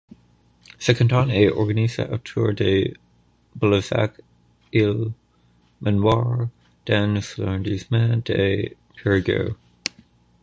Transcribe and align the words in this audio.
Ce 0.79 0.93
canton 0.93 1.29
est 1.29 1.51
organisé 1.51 2.01
autour 2.09 2.55
de 2.55 2.91
Boulazac 3.55 4.19
Isle 4.73 5.11
Manoire 5.79 6.47
dans 6.87 7.13
l'arrondissement 7.37 8.17
de 8.25 8.71
Périgueux. 8.97 9.55